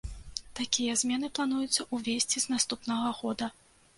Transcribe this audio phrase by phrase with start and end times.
[0.59, 3.53] Такія змены плануецца ўвесці з наступнага года.